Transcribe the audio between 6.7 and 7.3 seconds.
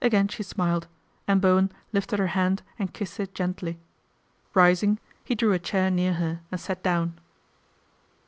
down.